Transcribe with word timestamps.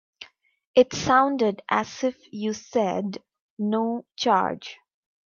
It 0.73 0.93
sounded 0.95 1.61
as 1.69 2.03
if 2.03 2.17
you 2.33 2.53
said 2.53 3.19
no 3.59 4.03
charge. 4.15 4.79